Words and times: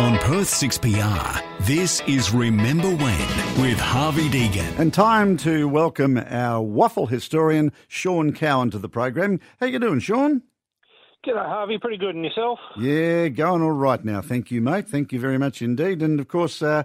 On 0.00 0.16
Perth 0.16 0.48
6PR, 0.48 1.66
this 1.66 2.00
is 2.06 2.32
Remember 2.32 2.88
When 2.88 3.60
with 3.60 3.78
Harvey 3.78 4.30
Deegan. 4.30 4.78
And 4.78 4.94
time 4.94 5.36
to 5.36 5.68
welcome 5.68 6.16
our 6.16 6.64
WAFL 6.64 7.10
historian, 7.10 7.70
Sean 7.86 8.32
Cowan, 8.32 8.70
to 8.70 8.78
the 8.78 8.88
program. 8.88 9.40
How 9.60 9.66
you 9.66 9.78
doing, 9.78 10.00
Sean? 10.00 10.40
G'day, 11.22 11.34
Harvey. 11.34 11.76
Pretty 11.76 11.98
good, 11.98 12.14
and 12.14 12.24
yourself? 12.24 12.58
Yeah, 12.78 13.28
going 13.28 13.60
all 13.60 13.72
right 13.72 14.02
now. 14.02 14.22
Thank 14.22 14.50
you, 14.50 14.62
mate. 14.62 14.88
Thank 14.88 15.12
you 15.12 15.20
very 15.20 15.36
much 15.36 15.60
indeed. 15.60 16.00
And 16.00 16.18
of 16.18 16.28
course, 16.28 16.62
uh, 16.62 16.84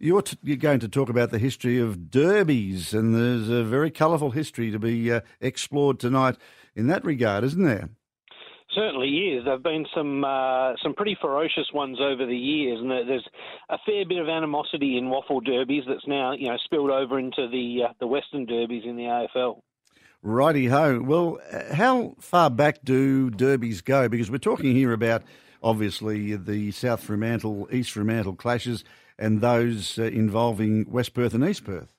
you're, 0.00 0.22
t- 0.22 0.36
you're 0.42 0.56
going 0.56 0.80
to 0.80 0.88
talk 0.88 1.08
about 1.08 1.30
the 1.30 1.38
history 1.38 1.78
of 1.78 2.10
derbies, 2.10 2.92
and 2.92 3.14
there's 3.14 3.48
a 3.48 3.62
very 3.62 3.92
colourful 3.92 4.32
history 4.32 4.72
to 4.72 4.80
be 4.80 5.12
uh, 5.12 5.20
explored 5.40 6.00
tonight 6.00 6.34
in 6.74 6.88
that 6.88 7.04
regard, 7.04 7.44
isn't 7.44 7.64
there? 7.64 7.90
Certainly 8.76 9.08
is. 9.08 9.44
There've 9.46 9.62
been 9.62 9.86
some 9.94 10.22
uh, 10.22 10.74
some 10.82 10.92
pretty 10.92 11.16
ferocious 11.18 11.66
ones 11.72 11.98
over 11.98 12.26
the 12.26 12.36
years, 12.36 12.78
and 12.78 12.90
there's 12.90 13.26
a 13.70 13.78
fair 13.86 14.04
bit 14.06 14.18
of 14.18 14.28
animosity 14.28 14.98
in 14.98 15.06
WAFL 15.06 15.44
derbies 15.46 15.84
that's 15.88 16.06
now 16.06 16.32
you 16.32 16.48
know 16.48 16.58
spilled 16.62 16.90
over 16.90 17.18
into 17.18 17.48
the 17.48 17.84
uh, 17.88 17.92
the 18.00 18.06
Western 18.06 18.44
derbies 18.44 18.82
in 18.84 18.96
the 18.96 19.04
AFL. 19.04 19.60
Righty 20.22 20.66
ho. 20.66 21.00
Well, 21.02 21.38
how 21.72 22.16
far 22.20 22.50
back 22.50 22.84
do 22.84 23.30
derbies 23.30 23.80
go? 23.80 24.10
Because 24.10 24.30
we're 24.30 24.38
talking 24.38 24.74
here 24.74 24.92
about 24.92 25.22
obviously 25.62 26.36
the 26.36 26.70
South 26.72 27.02
Fremantle 27.02 27.68
East 27.72 27.92
Fremantle 27.92 28.34
clashes 28.34 28.84
and 29.18 29.40
those 29.40 29.98
uh, 29.98 30.02
involving 30.02 30.84
West 30.90 31.14
Perth 31.14 31.32
and 31.32 31.44
East 31.48 31.64
Perth. 31.64 31.95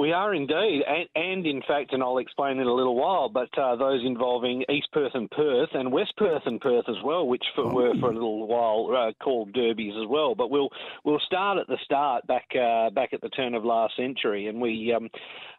We 0.00 0.12
are 0.12 0.34
indeed, 0.34 0.82
and, 0.88 1.06
and, 1.14 1.46
in 1.46 1.60
fact, 1.68 1.92
and 1.92 2.02
I'll 2.02 2.16
explain 2.16 2.58
in 2.58 2.66
a 2.66 2.72
little 2.72 2.96
while, 2.96 3.28
but 3.28 3.50
uh, 3.58 3.76
those 3.76 4.00
involving 4.02 4.64
East 4.70 4.88
Perth 4.92 5.12
and 5.12 5.30
Perth 5.30 5.68
and 5.74 5.92
West 5.92 6.14
Perth 6.16 6.40
and 6.46 6.58
Perth 6.58 6.86
as 6.88 6.96
well, 7.04 7.26
which 7.26 7.44
for, 7.54 7.66
oh. 7.66 7.74
were 7.74 7.92
for 8.00 8.08
a 8.08 8.14
little 8.14 8.46
while 8.46 8.96
uh, 8.96 9.12
called 9.22 9.52
derbies 9.52 9.92
as 10.00 10.08
well. 10.08 10.34
But 10.34 10.50
we'll 10.50 10.70
we'll 11.04 11.20
start 11.26 11.58
at 11.58 11.66
the 11.66 11.76
start 11.84 12.26
back 12.26 12.46
uh, 12.58 12.88
back 12.88 13.12
at 13.12 13.20
the 13.20 13.28
turn 13.28 13.54
of 13.54 13.62
last 13.66 13.94
century, 13.94 14.46
and 14.46 14.58
we, 14.58 14.90
um, 14.96 15.10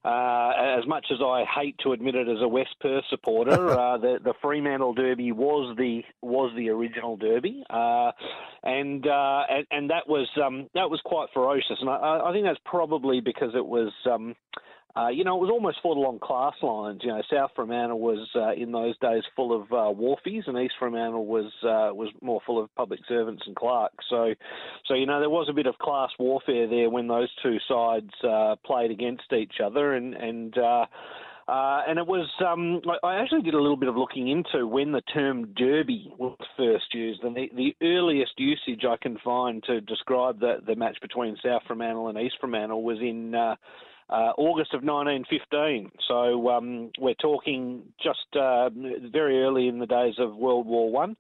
uh, 0.03 0.53
as 0.79 0.87
much 0.87 1.05
as 1.11 1.19
I 1.23 1.45
hate 1.45 1.75
to 1.83 1.91
admit 1.91 2.15
it 2.15 2.27
as 2.27 2.41
a 2.41 2.47
West 2.47 2.75
Perth 2.79 3.03
supporter, 3.11 3.69
uh, 3.79 3.99
the 3.99 4.17
the 4.23 4.33
Fremantle 4.41 4.95
Derby 4.95 5.31
was 5.33 5.77
the 5.77 6.01
was 6.23 6.51
the 6.55 6.69
original 6.69 7.15
Derby, 7.15 7.63
uh, 7.69 8.11
and, 8.63 9.05
and, 9.05 9.67
and 9.69 9.89
that 9.91 10.07
was 10.07 10.27
um, 10.43 10.67
that 10.73 10.89
was 10.89 10.99
quite 11.05 11.29
ferocious, 11.31 11.77
and 11.79 11.91
I, 11.91 12.21
I 12.25 12.31
think 12.33 12.45
that's 12.45 12.59
probably 12.65 13.21
because 13.21 13.51
it 13.53 13.65
was. 13.67 13.91
Um, 14.11 14.30
uh, 14.95 15.07
you 15.07 15.23
know, 15.23 15.37
it 15.37 15.41
was 15.41 15.49
almost 15.49 15.77
fought 15.81 15.95
along 15.95 16.19
class 16.19 16.53
lines. 16.61 16.99
You 17.03 17.11
know, 17.11 17.21
South 17.31 17.51
Fremantle 17.55 17.99
was 17.99 18.27
uh, 18.35 18.53
in 18.53 18.71
those 18.71 18.97
days 18.97 19.23
full 19.35 19.55
of 19.55 19.63
uh, 19.71 19.93
wharfies, 19.97 20.47
and 20.47 20.57
East 20.57 20.73
Fremantle 20.79 21.25
was 21.25 21.51
uh, 21.63 21.95
was 21.95 22.09
more 22.21 22.41
full 22.45 22.61
of 22.61 22.73
public 22.75 22.99
servants 23.07 23.43
and 23.45 23.55
clerks. 23.55 24.03
So, 24.09 24.33
so 24.87 24.93
you 24.93 25.05
know, 25.05 25.19
there 25.19 25.29
was 25.29 25.47
a 25.49 25.53
bit 25.53 25.65
of 25.65 25.77
class 25.77 26.09
warfare 26.19 26.67
there 26.67 26.89
when 26.89 27.07
those 27.07 27.29
two 27.41 27.57
sides 27.69 28.11
uh, 28.27 28.55
played 28.65 28.91
against 28.91 29.31
each 29.33 29.55
other, 29.63 29.93
and 29.93 30.13
and. 30.13 30.57
Uh, 30.57 30.85
uh, 31.47 31.81
and 31.85 31.99
it 31.99 32.07
was, 32.07 32.29
um, 32.47 32.81
I 33.03 33.15
actually 33.15 33.41
did 33.41 33.55
a 33.55 33.59
little 33.59 33.75
bit 33.75 33.89
of 33.89 33.97
looking 33.97 34.29
into 34.29 34.65
when 34.65 34.93
the 34.93 35.01
term 35.13 35.53
derby 35.57 36.13
was 36.17 36.37
first 36.55 36.93
used, 36.93 37.23
and 37.23 37.35
the, 37.35 37.49
the 37.53 37.75
earliest 37.81 38.33
usage 38.37 38.85
I 38.87 38.95
can 38.95 39.17
find 39.17 39.61
to 39.63 39.81
describe 39.81 40.39
the, 40.39 40.61
the 40.65 40.75
match 40.75 40.97
between 41.01 41.35
South 41.43 41.63
Fremantle 41.67 42.07
and 42.07 42.17
East 42.17 42.35
Fremantle 42.39 42.83
was 42.83 42.99
in 42.99 43.35
uh, 43.35 43.55
uh, 44.11 44.33
August 44.37 44.73
of 44.73 44.83
1915. 44.83 45.91
So 46.07 46.49
um, 46.49 46.91
we're 46.99 47.13
talking 47.15 47.83
just 48.03 48.35
uh, 48.35 48.69
very 49.11 49.41
early 49.43 49.67
in 49.67 49.79
the 49.79 49.85
days 49.85 50.15
of 50.19 50.35
World 50.35 50.67
War 50.67 50.91
One. 50.91 51.15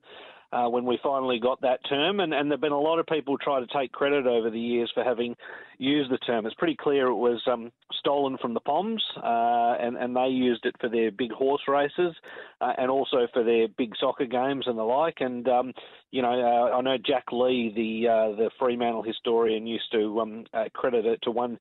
Uh, 0.53 0.67
when 0.67 0.83
we 0.83 0.99
finally 1.01 1.39
got 1.39 1.61
that 1.61 1.79
term, 1.87 2.19
and, 2.19 2.33
and 2.33 2.51
there 2.51 2.57
have 2.57 2.61
been 2.61 2.73
a 2.73 2.77
lot 2.77 2.99
of 2.99 3.05
people 3.05 3.37
try 3.37 3.61
to 3.61 3.67
take 3.67 3.89
credit 3.93 4.27
over 4.27 4.49
the 4.49 4.59
years 4.59 4.91
for 4.93 5.01
having 5.01 5.33
used 5.77 6.11
the 6.11 6.17
term. 6.17 6.45
It's 6.45 6.55
pretty 6.55 6.75
clear 6.75 7.07
it 7.07 7.15
was 7.15 7.41
um, 7.49 7.71
stolen 7.99 8.37
from 8.37 8.53
the 8.53 8.59
Poms, 8.59 9.01
uh, 9.15 9.77
and, 9.79 9.95
and 9.95 10.13
they 10.13 10.27
used 10.27 10.65
it 10.65 10.75
for 10.81 10.89
their 10.89 11.09
big 11.09 11.31
horse 11.31 11.61
races 11.69 12.13
uh, 12.59 12.73
and 12.77 12.91
also 12.91 13.29
for 13.31 13.45
their 13.45 13.69
big 13.69 13.93
soccer 13.97 14.25
games 14.25 14.65
and 14.67 14.77
the 14.77 14.83
like. 14.83 15.21
And 15.21 15.47
um, 15.47 15.71
you 16.11 16.21
know, 16.21 16.33
uh, 16.33 16.75
I 16.75 16.81
know 16.81 16.97
Jack 16.97 17.31
Lee, 17.31 17.71
the 17.73 18.09
uh, 18.09 18.35
the 18.35 18.49
Fremantle 18.59 19.03
historian, 19.03 19.65
used 19.65 19.89
to 19.93 20.19
um, 20.19 20.43
uh, 20.53 20.65
credit 20.73 21.05
it 21.05 21.21
to 21.21 21.31
one 21.31 21.59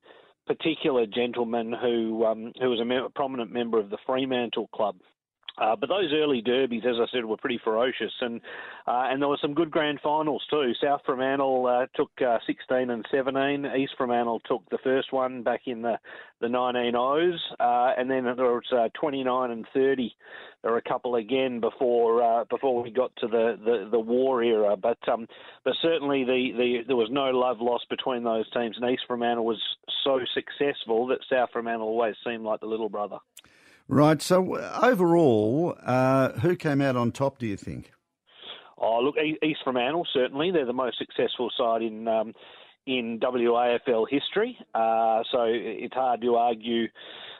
particular 0.55 1.05
gentleman 1.05 1.73
who 1.79 2.25
um, 2.25 2.51
who 2.59 2.69
was 2.69 2.79
a, 2.79 3.09
prominent 3.11 3.51
member 3.51 3.79
of 3.79 3.89
the 3.89 3.97
Fremantle 4.05 4.67
Club. 4.73 4.95
Uh, 5.57 5.75
but 5.75 5.89
those 5.89 6.11
early 6.13 6.41
derbies, 6.41 6.83
as 6.85 6.95
I 6.99 7.05
said, 7.11 7.25
were 7.25 7.37
pretty 7.37 7.59
ferocious, 7.63 8.13
and 8.21 8.39
uh, 8.87 9.07
and 9.09 9.21
there 9.21 9.27
were 9.27 9.39
some 9.41 9.53
good 9.53 9.69
grand 9.69 9.99
finals 10.01 10.43
too. 10.49 10.71
South 10.81 11.01
Fremantle 11.05 11.67
uh, 11.67 11.87
took 11.95 12.09
uh, 12.25 12.37
16 12.47 12.89
and 12.89 13.05
17. 13.11 13.65
East 13.77 13.93
Fremantle 13.97 14.39
took 14.47 14.67
the 14.69 14.77
first 14.83 15.11
one 15.11 15.43
back 15.43 15.61
in 15.65 15.81
the 15.81 15.97
the 16.39 16.47
1900s, 16.47 17.37
uh, 17.59 17.93
and 17.99 18.09
then 18.09 18.23
there 18.23 18.35
was 18.35 18.63
uh, 18.71 18.87
29 18.99 19.51
and 19.51 19.67
30. 19.73 20.15
There 20.63 20.71
were 20.71 20.77
a 20.77 20.81
couple 20.81 21.15
again 21.15 21.59
before 21.59 22.45
before 22.49 22.81
we 22.81 22.89
got 22.89 23.11
to 23.17 23.27
the, 23.27 23.57
the, 23.63 23.89
the 23.91 23.99
war 23.99 24.41
era, 24.41 24.77
but 24.77 24.97
um, 25.11 25.27
but 25.65 25.73
certainly 25.81 26.23
the, 26.23 26.51
the 26.57 26.77
there 26.87 26.95
was 26.95 27.09
no 27.11 27.25
love 27.31 27.57
lost 27.59 27.85
between 27.89 28.23
those 28.23 28.49
teams, 28.51 28.77
and 28.79 28.89
East 28.89 29.03
Fremantle 29.07 29.45
was 29.45 29.61
so 30.03 30.19
successful 30.33 31.07
that 31.07 31.19
South 31.29 31.49
Fremantle 31.51 31.87
always 31.87 32.15
seemed 32.25 32.43
like 32.43 32.59
the 32.61 32.67
little 32.67 32.89
brother. 32.89 33.17
Right. 33.91 34.21
So 34.21 34.57
overall, 34.81 35.75
uh, 35.85 36.31
who 36.39 36.55
came 36.55 36.79
out 36.79 36.95
on 36.95 37.11
top? 37.11 37.39
Do 37.39 37.45
you 37.45 37.57
think? 37.57 37.91
Oh, 38.77 38.99
look, 39.01 39.15
East 39.43 39.59
Fremantle 39.65 40.07
certainly. 40.13 40.49
They're 40.49 40.65
the 40.65 40.71
most 40.71 40.97
successful 40.97 41.51
side 41.57 41.81
in 41.81 42.07
um, 42.07 42.33
in 42.87 43.19
WAFL 43.19 44.05
history. 44.09 44.57
Uh, 44.73 45.23
so 45.29 45.43
it's 45.43 45.93
hard 45.93 46.21
to 46.21 46.35
argue 46.35 46.87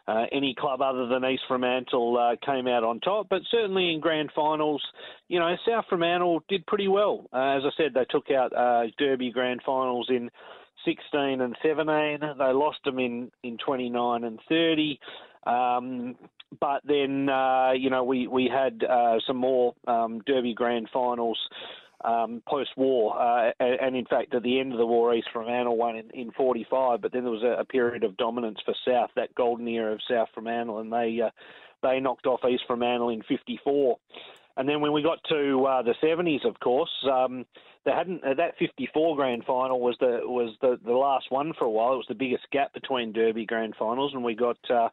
uh, 0.10 0.26
any 0.34 0.54
club 0.60 0.82
other 0.82 1.08
than 1.08 1.24
East 1.24 1.44
Fremantle 1.48 2.18
uh, 2.18 2.46
came 2.46 2.68
out 2.68 2.84
on 2.84 3.00
top. 3.00 3.28
But 3.30 3.44
certainly 3.50 3.94
in 3.94 4.02
grand 4.02 4.32
finals, 4.36 4.84
you 5.30 5.40
know, 5.40 5.56
South 5.66 5.86
Fremantle 5.88 6.44
did 6.50 6.66
pretty 6.68 6.90
well. 6.90 7.30
Uh, 7.32 7.58
as 7.58 7.64
I 7.64 7.70
said, 7.78 7.94
they 7.94 8.06
took 8.10 8.30
out 8.30 8.52
uh, 8.54 8.88
Derby 8.98 9.32
grand 9.32 9.62
finals 9.66 10.08
in 10.10 10.30
16 10.86 11.42
and 11.42 11.56
17. 11.62 12.20
They 12.20 12.54
lost 12.54 12.80
them 12.86 13.00
in, 13.00 13.32
in 13.44 13.58
29 13.58 14.24
and 14.24 14.40
30. 14.48 15.00
Um, 15.46 16.16
but 16.60 16.82
then 16.86 17.30
uh, 17.30 17.72
you 17.72 17.90
know 17.90 18.04
we 18.04 18.28
we 18.28 18.50
had 18.54 18.84
uh, 18.84 19.18
some 19.26 19.38
more 19.38 19.74
um, 19.88 20.22
Derby 20.26 20.54
Grand 20.54 20.90
Finals 20.92 21.40
um, 22.04 22.42
post-war, 22.48 23.20
uh, 23.20 23.52
and 23.60 23.96
in 23.96 24.06
fact 24.06 24.34
at 24.34 24.44
the 24.44 24.60
end 24.60 24.72
of 24.72 24.80
the 24.80 24.86
war, 24.86 25.14
East 25.14 25.30
Fremantle 25.32 25.78
won 25.78 25.96
in, 25.96 26.10
in 26.12 26.32
45. 26.32 27.02
But 27.02 27.14
then 27.14 27.24
there 27.24 27.32
was 27.32 27.44
a, 27.44 27.62
a, 27.62 27.66
period 27.66 28.04
of 28.04 28.18
dominance 28.18 28.58
for 28.66 28.74
South, 28.86 29.12
that 29.16 29.34
golden 29.36 29.68
era 29.68 29.94
of 29.94 30.02
South 30.10 30.28
Fremantle, 30.34 30.80
and 30.80 30.92
they 30.92 31.20
uh, 31.24 31.30
they 31.84 32.00
knocked 32.00 32.26
off 32.26 32.42
East 32.50 32.64
Fremantle 32.68 33.10
in 33.10 33.22
54. 33.24 33.98
And 34.58 34.68
then 34.68 34.82
when 34.82 34.92
we 34.92 35.02
got 35.02 35.20
to 35.30 35.66
uh, 35.66 35.82
the 35.82 35.96
70s, 36.04 36.46
of 36.46 36.60
course, 36.60 36.92
um, 37.10 37.46
they 37.86 37.92
hadn't 37.92 38.24
uh, 38.24 38.34
that 38.36 38.58
54 38.60 39.16
grand 39.16 39.44
final 39.46 39.80
was 39.80 39.96
the 40.00 40.22
was 40.24 40.56
the, 40.62 40.80
the 40.84 40.94
last 40.94 41.26
one 41.30 41.54
for 41.58 41.66
a 41.66 41.70
while. 41.70 41.94
It 41.94 41.98
was 41.98 42.06
the 42.08 42.16
biggest 42.16 42.44
gap 42.52 42.74
between 42.74 43.14
Derby 43.14 43.46
grand 43.46 43.76
finals, 43.78 44.14
and 44.14 44.24
we 44.24 44.36
got 44.36 44.58
uh, 44.70 44.90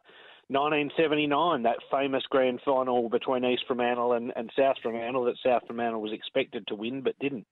1979, 0.49 1.63
that 1.63 1.77
famous 1.91 2.23
grand 2.29 2.59
final 2.65 3.07
between 3.07 3.45
East 3.45 3.63
Fremantle 3.67 4.13
and, 4.13 4.33
and 4.35 4.51
South 4.57 4.77
Fremantle 4.81 5.25
that 5.25 5.35
South 5.43 5.61
Fremantle 5.67 6.01
was 6.01 6.11
expected 6.11 6.65
to 6.67 6.75
win 6.75 7.01
but 7.01 7.17
didn't. 7.19 7.45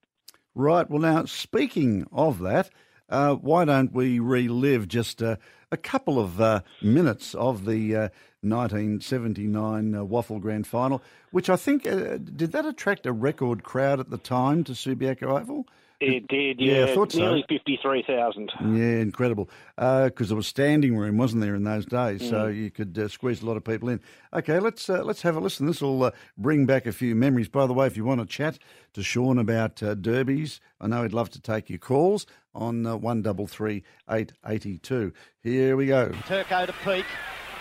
Right. 0.54 0.90
Well, 0.90 1.00
now, 1.00 1.24
speaking 1.24 2.08
of 2.10 2.40
that, 2.40 2.70
uh, 3.08 3.36
why 3.36 3.64
don't 3.64 3.92
we 3.92 4.18
relive 4.18 4.88
just 4.88 5.22
uh, 5.22 5.36
a 5.70 5.76
couple 5.76 6.18
of 6.18 6.40
uh, 6.40 6.62
minutes 6.82 7.34
of 7.34 7.64
the 7.64 8.10
1979 8.42 9.94
uh, 9.94 10.02
uh, 10.02 10.04
WAFL 10.04 10.40
Grand 10.40 10.66
Final, 10.66 11.02
which 11.30 11.50
I 11.50 11.56
think, 11.56 11.86
uh, 11.86 12.18
did 12.18 12.52
that 12.52 12.66
attract 12.66 13.06
a 13.06 13.12
record 13.12 13.64
crowd 13.64 14.00
at 14.00 14.10
the 14.10 14.18
time 14.18 14.64
to 14.64 14.72
Subiaco 14.72 15.40
Oval? 15.40 15.66
It 16.00 16.28
did, 16.28 16.60
yeah. 16.60 16.74
yeah 16.74 16.84
I 16.84 16.94
thought 16.94 17.12
nearly 17.12 17.40
so. 17.40 17.46
53,000. 17.48 18.52
Yeah, 18.60 19.00
incredible. 19.00 19.50
Because 19.74 20.12
uh, 20.12 20.28
there 20.28 20.36
was 20.36 20.46
standing 20.46 20.96
room, 20.96 21.16
wasn't 21.16 21.42
there, 21.42 21.56
in 21.56 21.64
those 21.64 21.86
days? 21.86 22.22
Mm. 22.22 22.30
So 22.30 22.46
you 22.46 22.70
could 22.70 22.96
uh, 22.96 23.08
squeeze 23.08 23.42
a 23.42 23.46
lot 23.46 23.56
of 23.56 23.64
people 23.64 23.88
in. 23.88 24.00
Okay, 24.32 24.60
let's 24.60 24.88
uh, 24.88 25.02
let's 25.02 25.22
have 25.22 25.34
a 25.34 25.40
listen. 25.40 25.66
This 25.66 25.80
will 25.80 26.04
uh, 26.04 26.12
bring 26.36 26.66
back 26.66 26.86
a 26.86 26.92
few 26.92 27.16
memories. 27.16 27.48
By 27.48 27.66
the 27.66 27.74
way, 27.74 27.88
if 27.88 27.96
you 27.96 28.04
want 28.04 28.20
to 28.20 28.26
chat 28.26 28.60
to 28.92 29.02
Sean 29.02 29.38
about 29.38 29.82
uh, 29.82 29.96
derbies, 29.96 30.60
I 30.80 30.86
know 30.86 31.02
he'd 31.02 31.12
love 31.12 31.30
to 31.30 31.40
take 31.40 31.68
your 31.68 31.80
calls 31.80 32.26
on 32.54 32.86
uh, 32.86 32.96
133882. 32.96 35.12
Here 35.42 35.76
we 35.76 35.86
go. 35.86 36.12
Turco 36.26 36.66
to 36.66 36.72
Peake. 36.84 37.06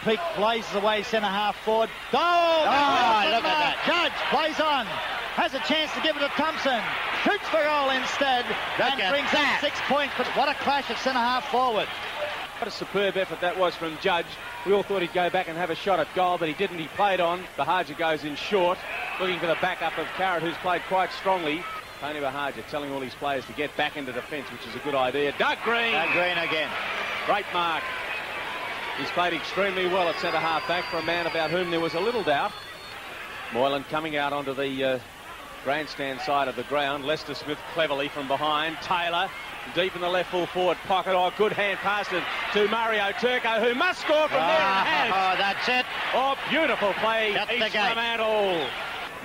Peake 0.04 0.20
blazes 0.36 0.74
away 0.76 1.04
centre 1.04 1.28
half 1.28 1.56
forward. 1.64 1.90
Goal! 2.12 2.22
Oh, 2.22 3.22
look 3.32 3.44
at 3.44 3.60
that. 3.62 3.78
Judge 3.86 4.14
plays 4.30 4.60
on 4.60 4.86
has 5.38 5.54
a 5.54 5.60
chance 5.60 5.94
to 5.94 6.02
give 6.02 6.18
it 6.18 6.20
to 6.20 6.30
Thompson. 6.30 6.82
Shoots 7.24 7.48
for 7.50 7.62
goal 7.62 7.92
instead 7.92 8.44
Look 8.82 8.98
and 8.98 9.14
brings 9.14 9.30
that. 9.32 9.60
six 9.62 9.78
points. 9.86 10.14
But 10.18 10.26
what 10.36 10.50
a 10.50 10.56
clash 10.56 10.90
at 10.90 10.98
centre 10.98 11.20
half 11.20 11.48
forward. 11.50 11.88
What 12.58 12.68
a 12.68 12.72
superb 12.72 13.18
effort 13.18 13.40
that 13.42 13.56
was 13.56 13.76
from 13.76 14.00
Judge. 14.02 14.26
We 14.66 14.74
all 14.74 14.82
thought 14.82 15.04
he'd 15.04 15.14
go 15.14 15.30
back 15.30 15.48
and 15.48 15.56
have 15.56 15.70
a 15.70 15.76
shot 15.76 16.00
at 16.00 16.08
goal, 16.16 16.40
but 16.40 16.48
he 16.48 16.56
didn't. 16.56 16.80
He 16.80 16.88
played 16.88 17.20
on. 17.20 17.44
Buhagiar 17.56 17.96
goes 18.00 18.24
in 18.24 18.36
short, 18.36 18.80
looking 19.22 19.40
for 19.40 19.46
the 19.46 19.58
backup 19.62 19.96
of 20.00 20.08
Carrot, 20.18 20.42
who's 20.42 20.58
played 20.58 20.82
quite 20.90 21.12
strongly. 21.14 21.64
Tony 22.02 22.20
Buhagiar 22.20 22.68
telling 22.72 22.92
all 22.92 23.00
his 23.00 23.14
players 23.14 23.46
to 23.46 23.54
get 23.54 23.76
back 23.78 23.96
into 23.96 24.12
defence, 24.12 24.52
which 24.52 24.66
is 24.66 24.74
a 24.74 24.80
good 24.80 24.96
idea. 24.96 25.34
Doug 25.38 25.60
Green. 25.64 25.92
Doug 25.92 26.10
Green 26.14 26.38
again. 26.40 26.70
Great 27.28 27.46
mark. 27.54 27.84
He's 28.98 29.10
played 29.12 29.34
extremely 29.34 29.86
well 29.88 30.08
at 30.10 30.20
centre 30.20 30.40
half 30.40 30.68
back 30.68 30.86
for 30.86 30.98
a 30.98 31.04
man 31.04 31.28
about 31.28 31.52
whom 31.52 31.70
there 31.70 31.80
was 31.80 31.94
a 31.94 32.00
little 32.00 32.24
doubt. 32.24 32.52
Moylan 33.54 33.84
coming 33.86 34.18
out 34.18 34.34
onto 34.34 34.54
the 34.54 34.84
uh, 34.84 35.00
grandstand 35.64 36.20
side 36.22 36.48
of 36.48 36.56
the 36.56 36.64
ground. 36.64 37.06
Lester 37.06 37.36
Smith 37.36 37.60
cleverly 37.74 38.08
from 38.08 38.28
behind. 38.28 38.78
Taylor 38.82 39.30
deep 39.76 39.96
in 39.96 40.02
the 40.02 40.10
left 40.10 40.32
full 40.32 40.46
forward 40.48 40.78
pocket. 40.88 41.14
Oh, 41.14 41.32
good 41.38 41.54
hand 41.54 41.80
pass 41.80 42.08
to, 42.10 42.24
to 42.54 42.68
Mario 42.70 43.12
Turco, 43.20 43.60
who 43.60 43.76
must 43.76 44.02
score 44.02 44.28
from 44.28 44.40
there. 44.40 45.12
Oh, 45.12 45.36
that's 45.38 45.68
it. 45.68 45.86
Oh, 46.14 46.36
beautiful 46.50 46.94
play. 46.94 47.34
The 47.34 47.66
East 47.66 47.74
gate. 47.74 47.96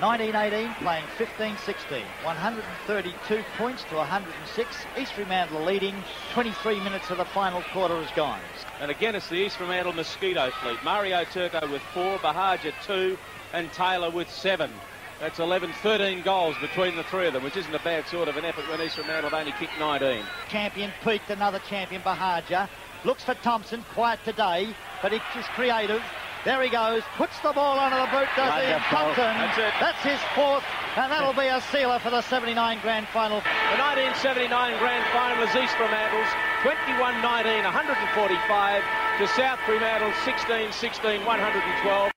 Fremantle. 0.03 0.43
1918 0.43 0.75
playing 0.83 1.05
15-16. 1.17 2.03
132 2.25 3.45
points 3.57 3.85
to 3.85 3.97
106. 3.97 4.77
East 4.99 5.13
Fremantle 5.13 5.63
leading. 5.63 5.95
23 6.33 6.81
minutes 6.81 7.11
of 7.11 7.19
the 7.19 7.25
final 7.25 7.63
quarter 7.73 7.97
is 7.99 8.11
gone. 8.17 8.41
And 8.81 8.91
again, 8.91 9.15
it's 9.15 9.29
the 9.29 9.37
East 9.37 9.57
Fremantle 9.57 9.93
Mosquito 9.93 10.51
fleet. 10.63 10.83
Mario 10.85 11.25
Turco 11.25 11.71
with 11.71 11.83
four, 11.95 12.19
Buhagiar 12.19 12.75
two, 12.85 13.17
and 13.53 13.73
Taylor 13.73 14.11
with 14.11 14.29
seven. 14.31 14.71
That's 15.21 15.39
11, 15.39 15.73
13 15.83 16.23
goals 16.23 16.57
between 16.61 16.97
the 16.97 17.05
three 17.05 17.29
of 17.29 17.33
them, 17.33 17.45
which 17.45 17.57
isn't 17.57 17.73
a 17.73 17.79
bad 17.79 18.09
sort 18.09 18.27
of 18.27 18.37
an 18.37 18.45
effort 18.45 18.69
when 18.69 18.81
East 18.81 18.97
Fremantle 18.97 19.31
have 19.31 19.39
only 19.39 19.53
kicked 19.53 19.79
19. 19.79 20.25
Champion 20.49 20.91
peaked, 21.05 21.31
another 21.31 21.61
champion 21.69 22.03
Buhagiar. 22.03 22.69
Looks 23.05 23.23
for 23.23 23.35
Thompson, 23.35 23.85
quiet 23.95 24.19
today, 24.25 24.75
but 25.01 25.13
he's 25.13 25.23
just 25.33 25.49
creative. 25.51 26.03
There 26.45 26.61
he 26.61 26.71
goes, 26.71 27.03
puts 27.17 27.39
the 27.39 27.53
ball 27.53 27.79
under 27.79 28.03
the 28.03 28.11
boot, 28.11 28.27
does 28.35 28.51
he? 28.59 28.67
And 28.67 28.83
Wonderful. 28.91 29.23
That's 29.23 29.59
it. 29.59 29.73
that's 29.79 30.03
his 30.03 30.19
fourth, 30.35 30.65
and 30.97 31.13
that'll 31.13 31.33
be 31.39 31.47
a 31.47 31.61
sealer 31.71 32.01
for 32.01 32.11
the 32.11 32.21
79 32.21 32.81
grand 32.83 33.07
final. 33.09 33.39
The 33.39 33.79
1979 33.79 34.51
grand 34.79 35.07
final 35.15 35.39
is 35.47 35.55
East 35.55 35.77
Fremantle's 35.79 36.27
21-19, 36.67 37.63
145 37.63 38.83
to 39.19 39.29
South 39.29 39.61
Fremantle 39.67 40.11
16-16, 40.27 41.25
112. 41.25 42.11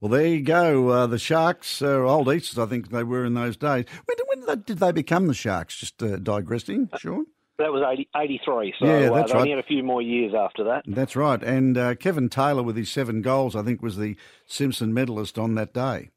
Well, 0.00 0.10
there 0.10 0.26
you 0.26 0.40
go. 0.40 0.88
Uh, 0.88 1.06
the 1.06 1.18
Sharks, 1.18 1.82
uh, 1.82 2.00
old 2.00 2.32
Easters, 2.32 2.58
I 2.58 2.64
think 2.66 2.90
they 2.90 3.04
were 3.04 3.26
in 3.26 3.34
those 3.34 3.58
days. 3.58 3.84
When, 4.06 4.16
when 4.28 4.40
did, 4.40 4.48
they, 4.48 4.62
did 4.72 4.78
they 4.78 4.92
become 4.92 5.26
the 5.26 5.34
Sharks? 5.34 5.76
Just 5.76 6.02
uh, 6.02 6.16
digressing, 6.16 6.88
Sean? 6.98 7.26
That 7.58 7.72
was 7.72 7.82
80, 7.82 8.08
83, 8.14 8.74
so 8.78 8.86
Yeah, 8.86 9.10
uh, 9.10 9.14
that's 9.14 9.32
they 9.32 9.38
only 9.38 9.50
had 9.50 9.58
a 9.58 9.62
few 9.62 9.82
more 9.82 10.02
years 10.02 10.34
after 10.34 10.64
that. 10.64 10.84
That's 10.86 11.16
right. 11.16 11.42
And 11.42 11.78
uh, 11.78 11.94
Kevin 11.94 12.28
Taylor, 12.28 12.62
with 12.62 12.76
his 12.76 12.90
seven 12.90 13.22
goals, 13.22 13.56
I 13.56 13.62
think 13.62 13.82
was 13.82 13.96
the 13.96 14.16
Simpson 14.46 14.92
medalist 14.92 15.38
on 15.38 15.54
that 15.54 15.72
day. 15.72 16.10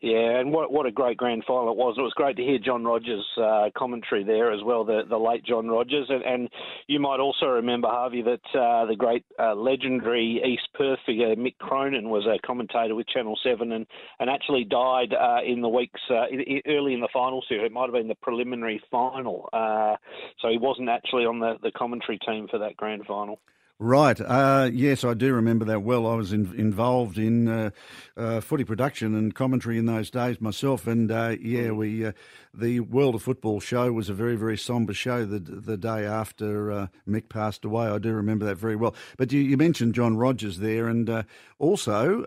Yeah, 0.00 0.38
and 0.38 0.52
what 0.52 0.70
what 0.70 0.86
a 0.86 0.90
great 0.90 1.16
grand 1.16 1.44
final 1.46 1.70
it 1.70 1.76
was. 1.76 1.94
It 1.96 2.02
was 2.02 2.12
great 2.14 2.36
to 2.36 2.42
hear 2.42 2.58
John 2.58 2.84
Rogers' 2.84 3.24
uh, 3.38 3.70
commentary 3.76 4.22
there 4.22 4.52
as 4.52 4.62
well, 4.62 4.84
the 4.84 5.02
the 5.08 5.16
late 5.18 5.44
John 5.44 5.68
Rogers, 5.68 6.06
and, 6.10 6.22
and 6.22 6.48
you 6.88 7.00
might 7.00 7.20
also 7.20 7.46
remember 7.46 7.88
Harvey 7.88 8.20
that 8.22 8.58
uh, 8.58 8.84
the 8.86 8.96
great 8.96 9.24
uh, 9.38 9.54
legendary 9.54 10.42
East 10.44 10.68
Perth 10.74 10.98
figure 11.06 11.34
Mick 11.36 11.56
Cronin 11.58 12.10
was 12.10 12.26
a 12.26 12.38
commentator 12.46 12.94
with 12.94 13.06
Channel 13.08 13.38
Seven, 13.42 13.72
and 13.72 13.86
and 14.20 14.28
actually 14.28 14.64
died 14.64 15.14
uh, 15.14 15.38
in 15.46 15.62
the 15.62 15.68
weeks 15.68 16.00
uh, 16.10 16.14
i- 16.30 16.44
i- 16.48 16.62
early 16.66 16.92
in 16.94 17.00
the 17.00 17.08
final 17.12 17.42
series. 17.48 17.64
It 17.66 17.72
might 17.72 17.84
have 17.86 17.92
been 17.94 18.08
the 18.08 18.14
preliminary 18.16 18.82
final, 18.90 19.48
uh, 19.52 19.96
so 20.40 20.48
he 20.48 20.58
wasn't 20.58 20.90
actually 20.90 21.24
on 21.24 21.38
the 21.38 21.54
the 21.62 21.72
commentary 21.72 22.18
team 22.18 22.46
for 22.50 22.58
that 22.58 22.76
grand 22.76 23.06
final. 23.06 23.40
Right. 23.84 24.18
Uh, 24.18 24.70
yes, 24.72 25.04
I 25.04 25.12
do 25.12 25.34
remember 25.34 25.66
that 25.66 25.82
well. 25.82 26.06
I 26.06 26.14
was 26.14 26.32
in, 26.32 26.54
involved 26.58 27.18
in 27.18 27.48
uh, 27.48 27.68
uh, 28.16 28.40
footy 28.40 28.64
production 28.64 29.14
and 29.14 29.34
commentary 29.34 29.76
in 29.76 29.84
those 29.84 30.10
days 30.10 30.40
myself, 30.40 30.86
and 30.86 31.10
uh, 31.10 31.36
yeah, 31.38 31.70
we 31.70 32.06
uh, 32.06 32.12
the 32.54 32.80
World 32.80 33.14
of 33.14 33.22
Football 33.22 33.60
show 33.60 33.92
was 33.92 34.08
a 34.08 34.14
very 34.14 34.36
very 34.36 34.56
sombre 34.56 34.94
show 34.94 35.26
the 35.26 35.38
the 35.38 35.76
day 35.76 36.06
after 36.06 36.72
uh, 36.72 36.86
Mick 37.06 37.28
passed 37.28 37.62
away. 37.66 37.88
I 37.88 37.98
do 37.98 38.14
remember 38.14 38.46
that 38.46 38.56
very 38.56 38.74
well. 38.74 38.94
But 39.18 39.32
you, 39.32 39.42
you 39.42 39.58
mentioned 39.58 39.94
John 39.94 40.16
Rogers 40.16 40.60
there, 40.60 40.88
and 40.88 41.26
also 41.58 42.24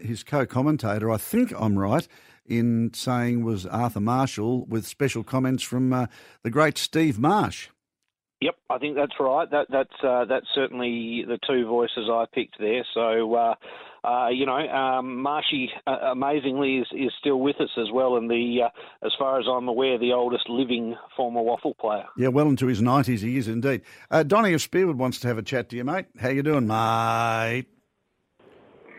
his 0.00 0.24
co-commentator. 0.24 1.08
I 1.08 1.18
think 1.18 1.52
I'm 1.56 1.78
right 1.78 2.08
in 2.46 2.92
saying 2.94 3.44
was 3.44 3.64
Arthur 3.64 4.00
Marshall, 4.00 4.64
with 4.64 4.88
special 4.88 5.22
comments 5.22 5.62
from 5.62 6.08
the 6.42 6.50
great 6.50 6.78
Steve 6.78 7.16
Marsh. 7.16 7.68
Yep, 8.40 8.54
I 8.68 8.78
think 8.78 8.96
that's 8.96 9.14
right. 9.18 9.50
That 9.50 9.66
that's 9.70 10.04
uh, 10.04 10.26
that's 10.26 10.46
certainly 10.54 11.24
the 11.26 11.38
two 11.46 11.66
voices 11.66 12.10
I 12.10 12.26
picked 12.32 12.58
there. 12.58 12.84
So 12.92 13.34
uh, 13.34 13.54
uh, 14.06 14.28
you 14.28 14.44
know, 14.44 14.56
um, 14.56 15.22
Marshy 15.22 15.70
uh, 15.86 15.98
amazingly 16.12 16.76
is, 16.76 16.86
is 16.92 17.10
still 17.18 17.40
with 17.40 17.60
us 17.60 17.70
as 17.78 17.86
well, 17.92 18.16
and 18.16 18.30
the 18.30 18.64
uh, 18.66 19.06
as 19.06 19.12
far 19.18 19.40
as 19.40 19.46
I'm 19.50 19.68
aware, 19.68 19.98
the 19.98 20.12
oldest 20.12 20.50
living 20.50 20.94
former 21.16 21.40
WAFL 21.40 21.78
player. 21.78 22.04
Yeah, 22.18 22.28
well 22.28 22.48
into 22.48 22.66
his 22.66 22.82
nineties, 22.82 23.22
he 23.22 23.38
is 23.38 23.48
indeed. 23.48 23.80
Uh, 24.10 24.22
Donny 24.22 24.52
of 24.52 24.60
Spearwood 24.60 24.96
wants 24.96 25.18
to 25.20 25.28
have 25.28 25.38
a 25.38 25.42
chat 25.42 25.70
to 25.70 25.76
you, 25.76 25.84
mate. 25.84 26.06
How 26.20 26.28
you 26.28 26.42
doing, 26.42 26.66
mate? 26.66 27.66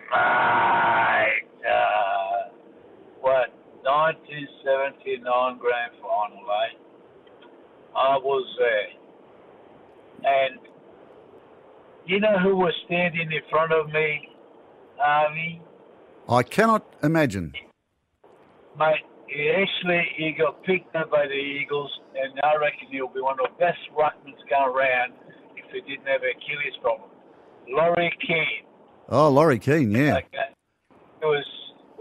Mate, 0.10 1.46
uh, 1.62 2.50
what, 3.22 3.54
1979 3.84 5.58
grand 5.60 5.92
final, 6.02 6.42
eh? 6.42 6.78
I 7.96 8.18
was 8.18 8.46
there. 8.60 8.97
And 10.24 10.60
you 12.06 12.20
know 12.20 12.38
who 12.40 12.56
was 12.56 12.74
standing 12.86 13.32
in 13.32 13.42
front 13.50 13.72
of 13.72 13.88
me, 13.90 14.30
Harvey? 14.98 15.62
I 16.30 16.44
cannot 16.44 16.84
imagine. 17.04 17.54
Mate, 18.78 19.04
he 19.28 19.50
actually 19.50 20.04
he 20.16 20.32
got 20.38 20.64
picked 20.64 20.96
up 20.96 21.12
by 21.12 21.26
the 21.28 21.34
Eagles, 21.34 21.92
and 22.16 22.40
I 22.44 22.56
reckon 22.56 22.88
he'll 22.92 23.08
be 23.08 23.22
one 23.22 23.38
of 23.40 23.52
the 23.52 23.60
best 23.60 23.80
ruckmans 23.98 24.40
going 24.50 24.76
around 24.76 25.14
if 25.56 25.66
he 25.72 25.82
didn't 25.82 26.08
have 26.08 26.22
Achilles 26.22 26.78
problem. 26.82 27.10
Laurie 27.70 28.12
Keene. 28.26 28.66
Oh, 29.10 29.30
Laurie 29.30 29.60
Keene, 29.60 29.92
yeah. 29.92 30.18
Okay. 30.18 30.52
It 31.22 31.26
was, 31.26 31.46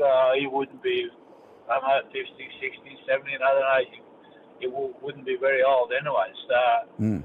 uh, 0.02 0.38
he 0.38 0.46
wouldn't 0.46 0.82
be, 0.82 1.08
I 1.70 1.74
don't 1.80 1.82
know, 1.82 2.00
50, 2.12 2.20
60, 2.60 2.98
70, 3.08 3.32
I 3.34 3.38
don't 3.38 3.60
know. 3.60 3.78
He, 3.90 4.00
he 4.60 4.92
wouldn't 5.02 5.26
be 5.26 5.36
very 5.40 5.62
old 5.62 5.92
anyway. 5.92 6.30
So, 6.48 7.02
Mm. 7.02 7.24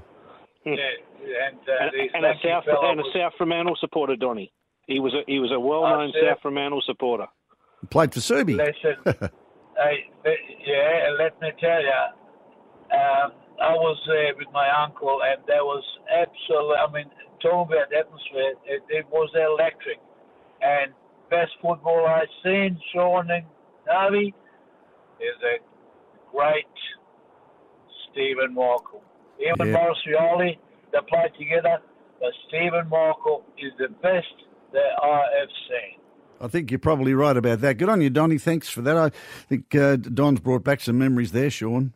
Yeah, 0.64 0.74
and, 0.74 1.56
uh, 1.58 1.72
and, 1.80 1.90
this 1.92 2.10
and 2.14 2.24
a 2.24 2.34
South 2.42 2.64
and 2.66 3.00
a 3.00 3.02
was- 3.02 3.12
South 3.14 3.32
Fremantle 3.38 3.76
supporter, 3.80 4.16
Donny. 4.16 4.52
He 4.86 4.98
was 5.00 5.14
a, 5.14 5.22
he 5.26 5.38
was 5.38 5.50
a 5.52 5.58
well-known 5.60 6.10
Oh, 6.10 6.12
South- 6.20 6.28
South 6.28 6.42
Fremantle 6.42 6.82
supporter. 6.86 7.26
Played 7.90 8.14
for 8.14 8.20
Serbia. 8.20 8.56
Listen, 8.56 8.96
hey, 9.76 10.04
yeah, 10.66 11.06
and 11.08 11.18
let 11.18 11.40
me 11.40 11.50
tell 11.60 11.82
you, 11.82 12.02
um, 12.94 13.32
I 13.60 13.72
was 13.74 13.98
there 14.06 14.34
with 14.36 14.48
my 14.52 14.68
uncle, 14.84 15.20
and 15.24 15.42
there 15.46 15.64
was 15.64 15.82
absolute. 16.10 16.76
I 16.78 16.90
mean, 16.92 17.10
talking 17.40 17.74
about 17.74 17.90
the 17.90 17.96
atmosphere, 17.98 18.54
it, 18.66 18.82
it 18.88 19.06
was 19.10 19.30
electric, 19.34 19.98
and 20.60 20.92
best 21.30 21.52
football 21.60 22.06
I've 22.06 22.28
seen, 22.44 22.78
Sean 22.92 23.30
and 23.30 23.44
Harvey, 23.88 24.32
is 25.20 25.38
a 25.42 25.58
great 26.30 26.66
Stephen 28.10 28.54
Michael. 28.54 29.02
Him 29.42 29.56
and 29.60 29.70
Yeah. 29.70 29.76
Maurice 29.76 29.98
Rioli, 30.06 30.58
they 30.92 30.98
played 31.08 31.32
together, 31.38 31.78
but 32.20 32.30
Stephen 32.48 32.88
Michael 32.88 33.44
is 33.58 33.72
the 33.78 33.88
best 34.02 34.26
that 34.72 34.92
I 35.02 35.22
have 35.40 35.48
seen. 35.68 35.98
I 36.40 36.48
think 36.48 36.70
you're 36.70 36.78
probably 36.80 37.14
right 37.14 37.36
about 37.36 37.60
that. 37.60 37.78
Good 37.78 37.88
on 37.88 38.00
you, 38.00 38.10
Donny. 38.10 38.38
Thanks 38.38 38.68
for 38.68 38.82
that. 38.82 38.96
I 38.96 39.10
think 39.48 39.74
uh, 39.74 39.96
Don's 39.96 40.40
brought 40.40 40.64
back 40.64 40.80
some 40.80 40.98
memories 40.98 41.32
there, 41.32 41.50
Sean. 41.50 41.92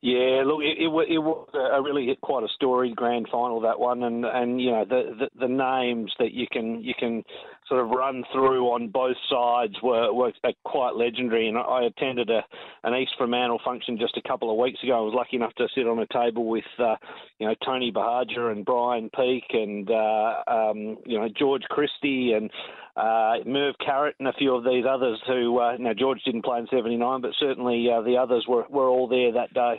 Yeah, 0.00 0.44
look, 0.46 0.62
it, 0.62 0.78
it, 0.78 0.86
it 0.86 1.18
was 1.18 1.48
a 1.52 1.82
really 1.82 2.16
quite 2.22 2.44
a 2.44 2.48
storied 2.54 2.94
grand 2.94 3.26
final 3.32 3.60
that 3.62 3.80
one, 3.80 4.04
and 4.04 4.24
and 4.24 4.60
you 4.60 4.70
know 4.70 4.84
the, 4.84 5.16
the 5.18 5.28
the 5.40 5.48
names 5.48 6.12
that 6.20 6.32
you 6.32 6.46
can 6.52 6.80
you 6.84 6.94
can 6.96 7.24
sort 7.68 7.80
of 7.80 7.90
run 7.90 8.22
through 8.32 8.66
on 8.66 8.90
both 8.90 9.16
sides 9.28 9.74
were 9.82 10.12
were 10.12 10.30
quite 10.64 10.94
legendary. 10.94 11.48
And 11.48 11.58
I 11.58 11.82
attended 11.82 12.30
a 12.30 12.44
an 12.84 12.94
East 12.94 13.14
Fremantle 13.18 13.60
function 13.64 13.98
just 13.98 14.16
a 14.16 14.28
couple 14.28 14.52
of 14.52 14.56
weeks 14.56 14.80
ago. 14.84 14.98
I 14.98 15.00
was 15.00 15.14
lucky 15.16 15.36
enough 15.36 15.54
to 15.56 15.66
sit 15.74 15.88
on 15.88 15.98
a 15.98 16.06
table 16.12 16.46
with 16.46 16.64
uh, 16.78 16.94
you 17.40 17.48
know 17.48 17.56
Tony 17.66 17.90
Buhagiar 17.90 18.52
and 18.52 18.64
Brian 18.64 19.10
Peake 19.10 19.50
and 19.50 19.90
uh, 19.90 20.42
um, 20.46 20.98
you 21.06 21.18
know 21.18 21.28
George 21.36 21.64
Christie 21.70 22.34
and 22.36 22.52
uh, 22.98 23.36
Merv 23.46 23.76
Carrot 23.78 24.16
and 24.18 24.26
a 24.26 24.32
few 24.32 24.54
of 24.54 24.64
these 24.64 24.84
others 24.88 25.20
who, 25.26 25.58
uh, 25.58 25.76
now 25.78 25.92
George 25.94 26.20
didn't 26.24 26.44
play 26.44 26.58
in 26.58 26.66
79, 26.66 27.20
but 27.20 27.30
certainly 27.38 27.88
uh, 27.90 28.02
the 28.02 28.16
others 28.16 28.44
were, 28.48 28.66
were 28.68 28.88
all 28.88 29.06
there 29.06 29.32
that 29.32 29.54
day. 29.54 29.78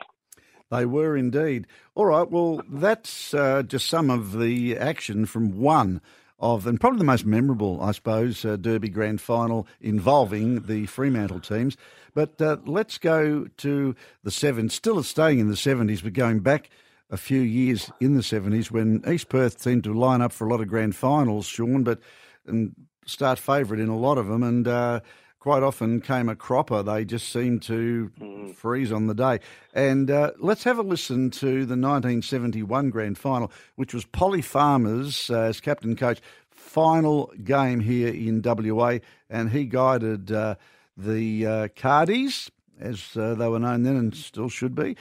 They 0.72 0.86
were 0.86 1.18
indeed. 1.18 1.68
All 1.96 2.06
right, 2.06 2.30
well, 2.30 2.62
that's 2.70 3.34
uh, 3.34 3.64
just 3.64 3.88
some 3.88 4.10
of 4.10 4.40
the 4.40 4.78
action 4.78 5.26
from 5.26 5.60
one 5.60 6.00
of, 6.40 6.66
and 6.66 6.80
probably 6.80 7.00
the 7.00 7.06
most 7.06 7.26
memorable, 7.26 7.82
I 7.82 7.92
suppose, 7.92 8.46
uh, 8.46 8.56
Derby 8.56 8.88
Grand 8.88 9.20
Final 9.20 9.68
involving 9.82 10.62
the 10.62 10.86
Fremantle 10.86 11.42
teams. 11.42 11.76
But 12.14 12.42
uh, 12.42 12.58
let's 12.66 12.98
go 12.98 13.48
to 13.58 13.96
the 14.24 14.30
70s, 14.30 14.72
still 14.72 15.04
staying 15.04 15.40
in 15.40 15.50
the 15.50 15.56
70s, 15.56 16.02
but 16.02 16.14
going 16.14 16.40
back 16.40 16.70
a 17.10 17.18
few 17.18 17.42
years 17.42 17.92
in 18.00 18.14
the 18.14 18.22
70s 18.22 18.72
when 18.72 19.04
East 19.08 19.28
Perth 19.28 19.60
seemed 19.60 19.84
to 19.84 19.94
line 19.94 20.22
up 20.22 20.32
for 20.32 20.48
a 20.48 20.50
lot 20.50 20.62
of 20.62 20.70
grand 20.70 20.96
finals, 20.96 21.48
Sean, 21.48 21.84
but 21.84 22.00
and 22.46 22.76
start 23.10 23.40
favourite 23.40 23.82
in 23.82 23.90
a 23.90 23.98
lot 23.98 24.18
of 24.18 24.28
them. 24.28 24.44
And 24.44 24.68
uh, 24.68 25.02
quite 25.40 25.64
often 25.64 26.02
came 26.02 26.30
a 26.30 26.36
cropper. 26.36 26.84
They 26.84 27.06
just 27.06 27.30
seemed 27.30 27.62
to 27.64 28.12
mm. 28.20 28.56
freeze 28.56 28.92
on 28.92 29.08
the 29.08 29.14
day. 29.14 29.40
And 29.74 30.12
uh, 30.12 30.32
let's 30.40 30.64
have 30.64 30.78
a 30.78 30.82
listen 30.82 31.30
to 31.32 31.66
the 31.66 31.78
1971 31.78 32.90
Grand 32.90 33.18
Final, 33.18 33.52
which 33.76 33.94
was 33.94 34.06
Polly 34.06 34.42
Farmer's 34.42 35.30
uh, 35.30 35.42
as 35.42 35.62
captain 35.62 35.96
coach 35.96 36.20
final 36.50 37.32
game 37.44 37.80
here 37.80 38.10
in 38.10 38.42
WA, 38.44 39.00
and 39.30 39.50
he 39.50 39.66
guided 39.66 40.32
uh, 40.32 40.56
the 40.96 41.46
uh, 41.46 41.68
Cardies 41.70 42.50
as 42.80 43.16
uh, 43.18 43.36
they 43.36 43.48
were 43.48 43.60
known 43.60 43.84
then 43.84 43.96
and 43.96 44.16
still 44.16 44.50
should 44.50 44.76
be, 44.76 44.96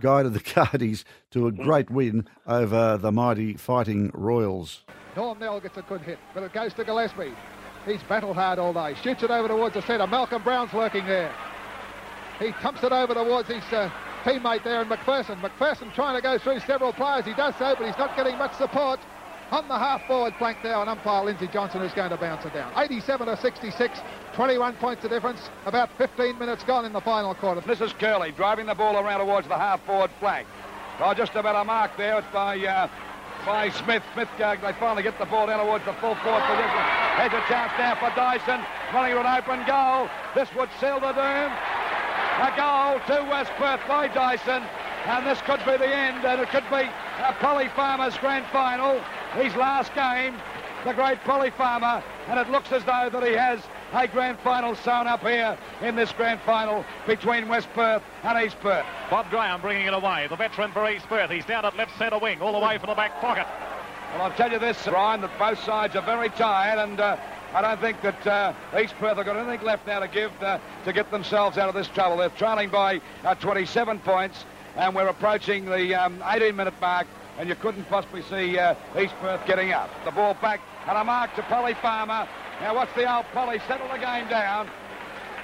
guided 0.00 0.34
the 0.34 0.40
Cardies 0.40 1.04
to 1.32 1.46
a 1.46 1.52
great 1.52 1.90
win 1.90 2.28
over 2.46 2.96
the 2.98 3.12
mighty 3.12 3.54
Fighting 3.54 4.10
Royals. 4.14 4.82
Norm 5.16 5.38
Nell 5.38 5.60
gets 5.60 5.76
a 5.76 5.82
good 5.82 6.00
hit, 6.00 6.18
but 6.34 6.42
it 6.42 6.52
goes 6.52 6.72
to 6.74 6.84
Gillespie. 6.84 7.32
He's 7.84 8.02
battled 8.04 8.36
hard 8.36 8.58
all 8.58 8.72
day. 8.72 8.94
Shoots 9.02 9.22
it 9.22 9.30
over 9.30 9.48
towards 9.48 9.74
the 9.74 9.82
centre. 9.82 10.06
Malcolm 10.06 10.42
Brown's 10.42 10.72
working 10.72 11.04
there. 11.06 11.34
He 12.38 12.52
pumps 12.52 12.82
it 12.82 12.92
over 12.92 13.14
towards 13.14 13.48
his 13.48 13.62
uh, 13.72 13.90
teammate 14.24 14.64
there, 14.64 14.80
and 14.80 14.90
McPherson. 14.90 15.40
McPherson 15.40 15.92
trying 15.94 16.16
to 16.16 16.22
go 16.22 16.38
through 16.38 16.60
several 16.60 16.92
players. 16.92 17.24
He 17.24 17.34
does 17.34 17.54
so, 17.56 17.74
but 17.76 17.86
he's 17.86 17.98
not 17.98 18.16
getting 18.16 18.38
much 18.38 18.54
support 18.54 19.00
on 19.50 19.68
the 19.68 19.78
half-forward 19.78 20.34
flank 20.38 20.58
there, 20.62 20.76
and 20.76 20.88
umpire 20.88 21.24
Lindsay 21.24 21.48
Johnson 21.48 21.82
is 21.82 21.92
going 21.92 22.10
to 22.10 22.16
bounce 22.16 22.44
it 22.44 22.54
down. 22.54 22.72
87 22.76 23.26
to 23.26 23.36
66, 23.36 24.00
21 24.34 24.74
points 24.76 25.04
of 25.04 25.10
difference, 25.10 25.50
about 25.66 25.90
15 25.98 26.38
minutes 26.38 26.64
gone 26.64 26.84
in 26.84 26.92
the 26.92 27.00
final 27.00 27.34
quarter. 27.34 27.60
This 27.60 27.80
is 27.80 27.92
Curley 27.92 28.32
driving 28.32 28.66
the 28.66 28.74
ball 28.74 28.96
around 28.96 29.20
towards 29.20 29.46
the 29.46 29.56
half-forward 29.56 30.10
flank. 30.18 30.46
Oh, 31.00 31.12
just 31.12 31.34
about 31.34 31.60
a 31.60 31.64
mark 31.64 31.96
there. 31.96 32.18
It's 32.18 32.26
by 32.32 32.58
uh, 32.58 32.88
by 33.44 33.68
Smith. 33.70 34.02
Smith, 34.14 34.28
uh, 34.40 34.56
they 34.56 34.72
finally 34.74 35.02
get 35.02 35.18
the 35.18 35.26
ball 35.26 35.46
down 35.46 35.58
towards 35.58 35.84
the 35.84 35.92
full 35.94 36.14
court 36.16 36.42
position. 36.44 36.82
There's 37.18 37.32
a 37.32 37.44
chance 37.48 37.72
now 37.76 37.96
for 37.96 38.14
Dyson, 38.16 38.64
running 38.94 39.12
to 39.12 39.20
an 39.20 39.26
open 39.26 39.66
goal. 39.66 40.08
This 40.34 40.48
would 40.54 40.70
seal 40.80 41.00
the 41.00 41.12
doom. 41.12 41.52
A 42.40 42.52
goal 42.56 43.00
to 43.08 43.28
West 43.28 43.52
Perth 43.58 43.80
by 43.86 44.08
Dyson, 44.08 44.62
and 45.06 45.26
this 45.26 45.40
could 45.42 45.60
be 45.66 45.76
the 45.76 45.88
end, 45.88 46.24
and 46.24 46.40
it 46.40 46.48
could 46.48 46.64
be 46.70 46.88
a 47.20 47.32
Polly 47.40 47.68
Farmer's 47.76 48.16
grand 48.18 48.46
final 48.46 49.00
his 49.34 49.54
last 49.56 49.94
game, 49.94 50.34
the 50.84 50.92
great 50.92 51.18
Polly 51.24 51.50
Farmer, 51.50 52.02
and 52.28 52.38
it 52.38 52.50
looks 52.50 52.70
as 52.72 52.84
though 52.84 53.08
that 53.10 53.22
he 53.22 53.32
has 53.32 53.60
a 53.92 54.08
grand 54.08 54.38
final 54.40 54.74
sewn 54.74 55.06
up 55.06 55.20
here 55.20 55.56
in 55.82 55.94
this 55.94 56.12
grand 56.12 56.40
final 56.42 56.84
between 57.06 57.48
West 57.48 57.68
Perth 57.74 58.02
and 58.22 58.44
East 58.44 58.58
Perth. 58.60 58.86
Bob 59.10 59.28
Graham 59.30 59.60
bringing 59.60 59.86
it 59.86 59.94
away, 59.94 60.26
the 60.28 60.36
veteran 60.36 60.72
for 60.72 60.88
East 60.90 61.06
Perth. 61.06 61.30
He's 61.30 61.44
down 61.44 61.64
at 61.64 61.76
left 61.76 61.96
centre 61.98 62.18
wing, 62.18 62.40
all 62.40 62.52
the 62.52 62.64
way 62.64 62.78
from 62.78 62.88
the 62.88 62.94
back 62.94 63.20
pocket. 63.20 63.46
Well, 64.12 64.22
I'll 64.22 64.32
tell 64.32 64.50
you 64.50 64.58
this, 64.58 64.82
Brian, 64.84 65.20
that 65.20 65.38
both 65.38 65.62
sides 65.62 65.96
are 65.96 66.02
very 66.02 66.30
tired, 66.30 66.78
and 66.78 67.00
uh, 67.00 67.16
I 67.54 67.60
don't 67.62 67.80
think 67.80 68.00
that 68.02 68.26
uh, 68.26 68.52
East 68.78 68.94
Perth 68.98 69.16
have 69.16 69.26
got 69.26 69.36
anything 69.36 69.66
left 69.66 69.86
now 69.86 70.00
to 70.00 70.08
give 70.08 70.32
uh, 70.42 70.58
to 70.84 70.92
get 70.92 71.10
themselves 71.10 71.58
out 71.58 71.68
of 71.68 71.74
this 71.74 71.88
trouble. 71.88 72.16
They're 72.16 72.30
trailing 72.30 72.70
by 72.70 73.00
uh, 73.24 73.34
27 73.36 73.98
points, 74.00 74.44
and 74.76 74.94
we're 74.94 75.08
approaching 75.08 75.66
the 75.66 75.70
18-minute 75.72 76.74
um, 76.74 76.80
mark 76.80 77.06
and 77.38 77.48
you 77.48 77.54
couldn't 77.54 77.84
possibly 77.84 78.22
see 78.22 78.58
uh, 78.58 78.74
East 78.98 79.14
Perth 79.20 79.44
getting 79.46 79.72
up. 79.72 79.90
The 80.04 80.10
ball 80.10 80.34
back 80.34 80.60
and 80.86 80.98
a 80.98 81.04
mark 81.04 81.34
to 81.36 81.42
Polly 81.42 81.74
Farmer. 81.74 82.28
Now 82.62 82.76
what's 82.76 82.94
the 82.94 83.12
old 83.12 83.24
Polly 83.32 83.58
settle 83.66 83.88
the 83.88 83.98
game 83.98 84.28
down. 84.28 84.70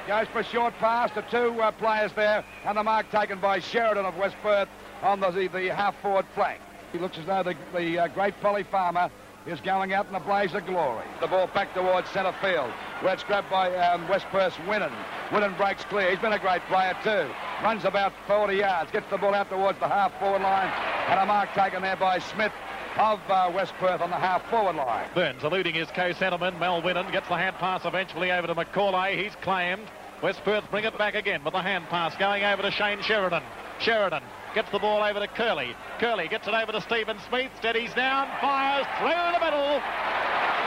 Goes 0.06 0.28
for 0.28 0.38
a 0.38 0.44
short 0.44 0.72
pass 0.74 1.10
to 1.14 1.24
two 1.28 1.60
uh, 1.60 1.72
players 1.72 2.12
there, 2.12 2.44
and 2.64 2.78
the 2.78 2.84
mark 2.84 3.10
taken 3.10 3.40
by 3.40 3.58
Sheridan 3.58 4.04
of 4.04 4.16
West 4.16 4.36
Perth 4.40 4.68
on 5.02 5.18
the, 5.18 5.32
the, 5.52 5.74
half-forward 5.74 6.26
flank. 6.36 6.60
He 6.92 6.98
looks 7.00 7.18
as 7.18 7.26
though 7.26 7.42
the, 7.42 7.56
the 7.76 7.98
uh, 7.98 8.06
great 8.06 8.40
Polly 8.40 8.62
Farmer 8.62 9.10
is 9.46 9.60
going 9.60 9.92
out 9.92 10.08
in 10.08 10.14
a 10.14 10.20
blaze 10.20 10.54
of 10.54 10.64
glory. 10.64 11.04
The 11.20 11.26
ball 11.26 11.48
back 11.48 11.74
towards 11.74 12.08
centre 12.10 12.34
field, 12.40 12.70
where 13.00 13.14
it's 13.14 13.24
grabbed 13.24 13.50
by 13.50 13.74
um, 13.74 14.06
West 14.06 14.26
Perth's 14.26 14.56
Whinnen. 14.58 14.92
Whinnen 15.32 15.56
breaks 15.56 15.84
clear. 15.86 16.10
He's 16.10 16.20
been 16.20 16.34
a 16.34 16.38
great 16.38 16.62
player 16.68 16.96
too. 17.02 17.28
Runs 17.64 17.84
about 17.84 18.12
40 18.28 18.54
yards, 18.54 18.92
gets 18.92 19.10
the 19.10 19.18
ball 19.18 19.34
out 19.34 19.50
towards 19.50 19.80
the 19.80 19.88
half-forward 19.88 20.42
line, 20.42 20.68
and 21.08 21.18
a 21.18 21.26
mark 21.26 21.52
taken 21.52 21.82
there 21.82 21.96
by 21.96 22.20
Smith 22.20 22.52
of 22.98 23.20
uh, 23.28 23.50
West 23.54 23.72
Perth 23.78 24.00
on 24.00 24.10
the 24.10 24.16
half-forward 24.16 24.76
line. 24.76 25.08
Burns 25.14 25.44
eluding 25.44 25.74
his 25.74 25.88
co-centreman, 25.88 26.58
Mel 26.58 26.82
Whinnen, 26.82 27.10
gets 27.12 27.28
the 27.28 27.36
hand 27.36 27.56
pass 27.56 27.84
eventually 27.84 28.32
over 28.32 28.46
to 28.46 28.54
McCauley. 28.54 29.22
He's 29.22 29.34
claimed. 29.36 29.88
West 30.22 30.42
Perth 30.44 30.64
bring 30.70 30.84
it 30.84 30.98
back 30.98 31.14
again 31.14 31.44
with 31.44 31.54
the 31.54 31.62
hand 31.62 31.84
pass 31.88 32.16
going 32.16 32.42
over 32.44 32.62
to 32.62 32.70
Shane 32.70 33.00
Sheridan. 33.02 33.42
Sheridan 33.78 34.22
Gets 34.54 34.70
the 34.70 34.78
ball 34.78 35.02
over 35.02 35.20
to 35.20 35.28
Curley. 35.28 35.76
Curley 35.98 36.26
gets 36.26 36.48
it 36.48 36.54
over 36.54 36.72
to 36.72 36.80
Stephen 36.80 37.18
Smith. 37.28 37.50
Steadies 37.58 37.92
down. 37.94 38.28
Fires 38.40 38.86
through 38.98 39.38
the 39.38 39.44
middle. 39.44 39.80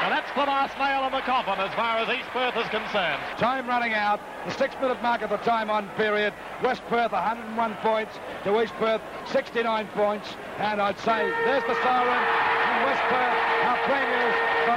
And 0.01 0.09
that's 0.09 0.33
the 0.33 0.41
last 0.49 0.73
nail 0.81 1.05
in 1.05 1.13
the 1.13 1.21
coffin 1.29 1.61
as 1.61 1.69
far 1.77 2.01
as 2.01 2.09
East 2.09 2.25
Perth 2.33 2.57
is 2.57 2.65
concerned. 2.73 3.21
Time 3.37 3.69
running 3.69 3.93
out. 3.93 4.19
The 4.49 4.53
six-minute 4.57 4.97
mark 5.05 5.21
of 5.21 5.29
the 5.29 5.37
time 5.45 5.69
on 5.69 5.89
period. 5.93 6.33
West 6.63 6.81
Perth 6.89 7.11
101 7.13 7.53
points 7.85 8.17
to 8.43 8.49
East 8.57 8.73
Perth 8.81 9.01
69 9.29 9.61
points. 9.93 10.33
And 10.57 10.81
I'd 10.81 10.97
say 11.05 11.29
there's 11.45 11.61
the 11.69 11.77
siren. 11.85 12.17
And 12.17 12.81
West 12.89 13.05
Perth, 13.13 13.37
our 13.61 13.77
premiers 13.85 14.35
for 14.65 14.75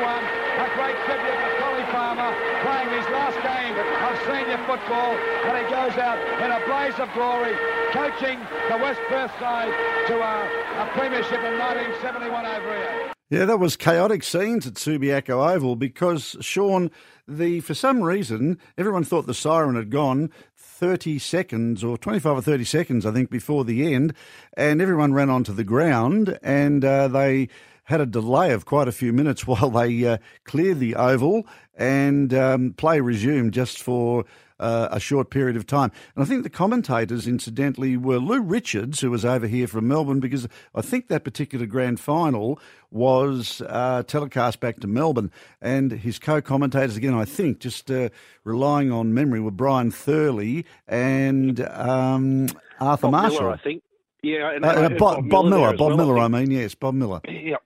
A 0.00 0.68
great 0.80 0.96
tribute 1.04 1.36
to 1.36 1.50
Polly 1.60 1.86
Farmer 1.92 2.32
playing 2.64 2.88
his 2.88 3.06
last 3.12 3.36
game 3.44 3.76
of 3.76 4.16
senior 4.24 4.60
football. 4.64 5.12
And 5.44 5.60
he 5.60 5.64
goes 5.68 5.92
out 6.00 6.16
in 6.40 6.48
a 6.48 6.60
blaze 6.64 6.96
of 6.96 7.12
glory 7.12 7.52
coaching 7.92 8.40
the 8.72 8.80
West 8.80 9.00
Perth 9.12 9.32
side 9.36 9.76
to 10.08 10.16
a, 10.16 10.34
a 10.80 10.88
premiership 10.96 11.44
in 11.44 11.60
1971 11.60 12.48
over 12.48 12.72
here. 12.80 13.12
Yeah, 13.32 13.46
that 13.46 13.58
was 13.58 13.76
chaotic 13.76 14.24
scenes 14.24 14.66
at 14.66 14.74
Subiaco 14.74 15.54
Oval 15.54 15.74
because 15.74 16.36
Sean, 16.42 16.90
the 17.26 17.60
for 17.60 17.72
some 17.72 18.02
reason 18.02 18.58
everyone 18.76 19.04
thought 19.04 19.26
the 19.26 19.32
siren 19.32 19.74
had 19.74 19.88
gone 19.88 20.30
30 20.54 21.18
seconds 21.18 21.82
or 21.82 21.96
25 21.96 22.36
or 22.36 22.42
30 22.42 22.64
seconds, 22.64 23.06
I 23.06 23.10
think, 23.10 23.30
before 23.30 23.64
the 23.64 23.94
end, 23.94 24.12
and 24.54 24.82
everyone 24.82 25.14
ran 25.14 25.30
onto 25.30 25.54
the 25.54 25.64
ground 25.64 26.38
and 26.42 26.84
uh, 26.84 27.08
they 27.08 27.48
had 27.84 28.02
a 28.02 28.06
delay 28.06 28.52
of 28.52 28.66
quite 28.66 28.86
a 28.86 28.92
few 28.92 29.14
minutes 29.14 29.46
while 29.46 29.70
they 29.70 30.04
uh, 30.04 30.18
cleared 30.44 30.78
the 30.78 30.94
oval 30.96 31.46
and 31.74 32.34
um, 32.34 32.74
play 32.74 33.00
resumed 33.00 33.54
just 33.54 33.82
for 33.82 34.26
uh, 34.62 34.88
a 34.90 35.00
short 35.00 35.30
period 35.30 35.56
of 35.56 35.66
time. 35.66 35.90
And 36.14 36.24
I 36.24 36.26
think 36.26 36.44
the 36.44 36.50
commentators, 36.50 37.26
incidentally, 37.26 37.96
were 37.96 38.18
Lou 38.18 38.40
Richards, 38.40 39.00
who 39.00 39.10
was 39.10 39.24
over 39.24 39.46
here 39.46 39.66
from 39.66 39.88
Melbourne, 39.88 40.20
because 40.20 40.48
I 40.74 40.80
think 40.80 41.08
that 41.08 41.24
particular 41.24 41.66
grand 41.66 42.00
final 42.00 42.58
was 42.90 43.60
uh, 43.68 44.04
telecast 44.04 44.60
back 44.60 44.80
to 44.80 44.86
Melbourne. 44.86 45.30
And 45.60 45.92
his 45.92 46.18
co 46.18 46.40
commentators, 46.40 46.96
again, 46.96 47.14
I 47.14 47.24
think, 47.24 47.58
just 47.58 47.90
uh, 47.90 48.08
relying 48.44 48.92
on 48.92 49.12
memory, 49.12 49.40
were 49.40 49.50
Brian 49.50 49.90
Thurley 49.90 50.64
and 50.86 51.60
um, 51.60 52.48
Arthur 52.80 53.08
Bob 53.08 53.12
Marshall. 53.12 53.40
Miller, 53.40 53.52
I 53.52 53.56
think. 53.58 53.82
Yeah, 54.22 54.52
and, 54.52 54.64
uh, 54.64 54.88
Bob, 54.90 55.28
Bob, 55.28 55.46
Miller, 55.46 55.72
Miller 55.72 55.76
Bob 55.76 55.96
Miller, 55.96 56.18
I 56.18 56.28
mean, 56.28 56.52
yes, 56.52 56.76
Bob 56.76 56.94
Miller. 56.94 57.20
Yeah, 57.26 57.56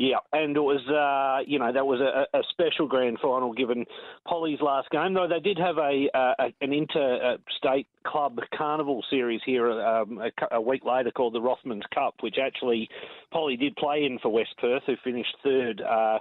yeah, 0.00 0.16
and 0.32 0.56
it 0.56 0.60
was, 0.60 0.80
uh, 0.88 1.44
you 1.46 1.58
know, 1.58 1.70
that 1.70 1.86
was 1.86 2.00
a, 2.00 2.26
a, 2.34 2.40
special 2.48 2.88
grand 2.88 3.18
final 3.20 3.52
given 3.52 3.84
Polly's 4.26 4.62
last 4.62 4.88
game. 4.88 5.12
Though 5.12 5.28
they 5.28 5.40
did 5.40 5.58
have 5.58 5.76
a, 5.76 6.08
a 6.14 6.54
an 6.62 6.72
interstate 6.72 7.86
club 8.06 8.38
carnival 8.56 9.04
series 9.10 9.42
here 9.44 9.70
um, 9.70 10.18
a, 10.18 10.56
a, 10.56 10.60
week 10.60 10.86
later 10.86 11.10
called 11.10 11.34
the 11.34 11.40
Rothmans 11.40 11.82
Cup, 11.94 12.14
which 12.20 12.36
actually 12.42 12.88
Polly 13.30 13.58
did 13.58 13.76
play 13.76 14.06
in 14.06 14.18
for 14.20 14.30
West 14.30 14.54
Perth, 14.58 14.84
who 14.86 14.94
finished 15.04 15.36
third 15.44 15.82
uh, 15.82 16.18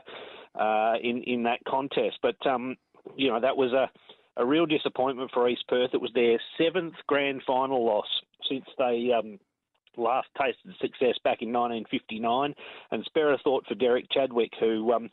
uh, 0.59 0.95
in 1.01 1.23
in 1.23 1.43
that 1.43 1.59
contest. 1.65 2.17
But 2.21 2.35
um, 2.45 2.75
you 3.15 3.29
know, 3.29 3.39
that 3.39 3.55
was 3.55 3.71
a 3.71 3.89
a 4.35 4.45
real 4.45 4.65
disappointment 4.65 5.31
for 5.33 5.47
East 5.47 5.63
Perth. 5.69 5.91
It 5.93 6.01
was 6.01 6.11
their 6.13 6.37
seventh 6.57 6.95
grand 7.07 7.43
final 7.47 7.85
loss 7.85 8.07
since 8.49 8.65
they 8.77 9.11
um, 9.17 9.39
last 9.99 10.27
tasted 10.39 10.73
success 10.81 11.15
back 11.23 11.41
in 11.41 11.53
1959, 11.53 12.53
and 12.91 13.03
spare 13.05 13.33
a 13.33 13.37
thought 13.39 13.65
for 13.67 13.75
Derek 13.75 14.09
Chadwick, 14.11 14.51
who 14.59 14.91
um, 14.93 15.09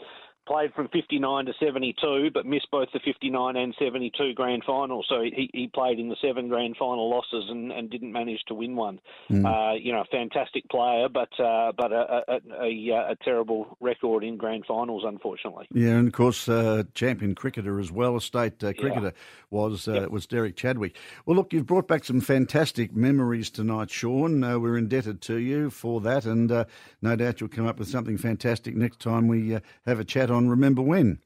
played 0.47 0.73
from 0.75 0.89
59 0.89 1.47
to 1.47 1.53
72, 1.59 2.31
but 2.33 2.47
missed 2.47 2.69
both 2.71 2.89
the 2.93 3.01
59 3.05 3.57
and 3.57 3.75
72 3.79 4.35
grand 4.35 4.63
finals. 4.67 5.07
So 5.09 5.23
he, 5.23 5.51
he 5.53 5.67
played 5.69 5.99
in 5.99 6.09
the 6.09 6.17
seven 6.23 6.49
grand 6.49 6.77
final 6.79 7.11
losses 7.11 7.45
and, 7.49 7.73
and 7.73 7.91
didn't 7.91 8.13
manage 8.13 8.41
to 8.49 8.55
win 8.55 8.77
one. 8.77 9.01
Mm. 9.31 9.45
Uh, 9.45 9.75
you 9.75 9.93
know, 9.93 10.03
a 10.03 10.05
fantastic 10.05 10.69
player, 10.69 11.09
but 11.09 11.29
uh, 11.41 11.73
but 11.77 11.93
a, 11.93 12.23
a, 12.29 12.41
a, 12.63 13.11
a, 13.11 13.17
terrible 13.25 13.77
record 13.81 14.23
in 14.23 14.37
grand 14.37 14.65
finals, 14.67 15.03
unfortunately. 15.07 15.67
Yeah, 15.73 15.91
and 15.91 16.09
of 16.09 16.15
course, 16.15 16.49
uh, 16.49 16.85
champion 16.95 17.35
cricketer 17.35 17.81
as 17.81 17.91
well, 17.91 18.17
a 18.17 18.21
state 18.21 18.63
uh, 18.63 18.73
cricketer 18.73 19.07
yeah. 19.07 19.11
was 19.51 19.89
uh, 19.89 19.95
yep. 19.95 20.11
was 20.11 20.27
Derek 20.27 20.57
Chadwick. 20.57 20.97
Well, 21.25 21.37
look, 21.37 21.53
you've 21.53 21.67
brought 21.67 21.89
back 21.89 22.05
some 22.05 22.21
fantastic 22.21 22.95
memories 22.95 23.51
tonight, 23.51 23.91
Sean. 23.91 24.45
Uh, 24.45 24.59
we're 24.59 24.79
indebted 24.79 25.21
to 25.23 25.37
you 25.37 25.71
for 25.71 26.01
that, 26.03 26.25
and 26.25 26.67
no 27.03 27.17
doubt 27.17 27.41
you'll 27.41 27.49
come 27.49 27.67
up 27.67 27.79
with 27.79 27.89
something 27.89 28.17
fantastic 28.17 28.77
next 28.77 29.01
time 29.01 29.29
we 29.29 29.59
have 29.87 29.99
a 29.99 30.05
chat 30.05 30.31
on 30.37 30.49
Remember 30.49 30.83
When. 30.83 31.19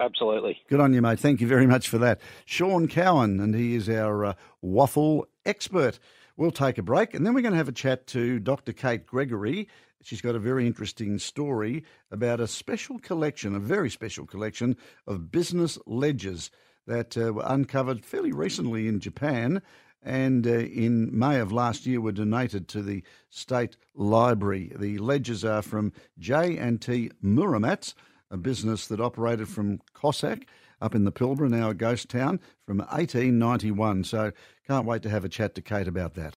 Absolutely. 0.00 0.58
Good 0.68 0.78
on 0.78 0.92
you, 0.92 1.02
mate. 1.02 1.18
Thank 1.18 1.40
you 1.40 1.48
very 1.48 1.66
much 1.66 1.88
for 1.88 1.98
that. 1.98 2.20
Sean 2.44 2.86
Cowan, 2.86 3.40
and 3.40 3.54
he 3.54 3.74
is 3.74 3.88
our 3.88 4.24
uh, 4.24 4.34
WAFL 4.64 5.24
expert. 5.44 5.98
We'll 6.36 6.52
take 6.52 6.78
a 6.78 6.82
break 6.82 7.14
and 7.14 7.26
then 7.26 7.34
we're 7.34 7.42
going 7.42 7.52
to 7.52 7.58
have 7.58 7.68
a 7.68 7.72
chat 7.72 8.06
to 8.08 8.38
Dr. 8.38 8.72
Kate 8.72 9.04
Gregory 9.04 9.66
she's 10.02 10.20
got 10.20 10.34
a 10.34 10.40
very 10.40 10.66
interesting 10.66 11.18
story 11.18 11.84
about 12.10 12.40
a 12.40 12.46
special 12.46 12.98
collection, 12.98 13.54
a 13.54 13.60
very 13.60 13.90
special 13.90 14.26
collection 14.26 14.76
of 15.06 15.30
business 15.30 15.78
ledgers 15.86 16.50
that 16.86 17.16
uh, 17.16 17.32
were 17.32 17.44
uncovered 17.46 18.04
fairly 18.04 18.32
recently 18.32 18.88
in 18.88 19.00
Japan 19.00 19.60
and 20.02 20.46
uh, 20.46 20.50
in 20.50 21.16
May 21.16 21.38
of 21.40 21.52
last 21.52 21.84
year 21.84 22.00
were 22.00 22.12
donated 22.12 22.68
to 22.68 22.82
the 22.82 23.02
State 23.30 23.76
Library. 23.94 24.72
The 24.78 24.98
ledgers 24.98 25.44
are 25.44 25.62
from 25.62 25.92
J&T 26.18 27.10
Muramats, 27.22 27.94
a 28.30 28.36
business 28.36 28.86
that 28.88 29.00
operated 29.00 29.48
from 29.48 29.80
Cossack 29.94 30.46
up 30.80 30.94
in 30.94 31.04
the 31.04 31.12
Pilbara, 31.12 31.48
now 31.50 31.70
a 31.70 31.74
ghost 31.74 32.08
town, 32.08 32.40
from 32.66 32.78
1891. 32.78 34.04
So 34.04 34.32
can't 34.66 34.86
wait 34.86 35.02
to 35.02 35.10
have 35.10 35.24
a 35.24 35.28
chat 35.28 35.54
to 35.56 35.62
Kate 35.62 35.88
about 35.88 36.14
that. 36.14 36.36